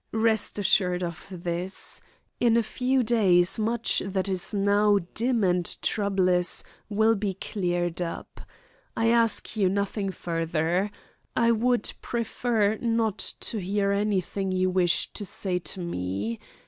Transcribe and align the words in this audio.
Rest 0.13 0.57
assured 0.57 1.03
of 1.03 1.27
this, 1.29 2.01
in 2.39 2.57
a 2.57 2.63
few 2.63 3.03
days 3.03 3.59
much 3.59 4.01
that 4.03 4.27
is 4.27 4.51
now 4.51 4.97
dim 5.13 5.43
and 5.43 5.79
troublous 5.83 6.63
will 6.89 7.13
be 7.13 7.35
cleared 7.35 8.01
up. 8.01 8.41
I 8.97 9.09
ask 9.11 9.55
you 9.55 9.69
nothing 9.69 10.09
further. 10.09 10.89
I 11.35 11.51
would 11.51 11.93
prefer 12.01 12.77
not 12.81 13.19
to 13.41 13.59
hear 13.59 13.91
anything 13.91 14.51
you 14.51 14.71
wish 14.71 15.13
to 15.13 15.23
say 15.23 15.59
to 15.59 15.79
me. 15.79 16.39